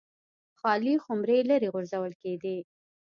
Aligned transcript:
خالي 0.59 0.93
خُمرې 1.03 1.39
لرې 1.49 1.67
غورځول 1.73 2.13
کېدې 2.21 2.57